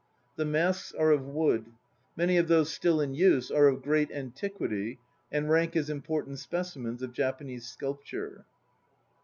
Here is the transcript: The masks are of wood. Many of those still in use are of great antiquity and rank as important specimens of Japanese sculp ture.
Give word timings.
The 0.35 0.45
masks 0.45 0.91
are 0.95 1.11
of 1.11 1.27
wood. 1.27 1.67
Many 2.15 2.37
of 2.37 2.47
those 2.47 2.73
still 2.73 2.99
in 3.01 3.13
use 3.13 3.51
are 3.51 3.67
of 3.67 3.83
great 3.83 4.09
antiquity 4.11 4.97
and 5.31 5.47
rank 5.47 5.75
as 5.75 5.91
important 5.91 6.39
specimens 6.39 7.03
of 7.03 7.13
Japanese 7.13 7.67
sculp 7.67 8.03
ture. 8.03 8.47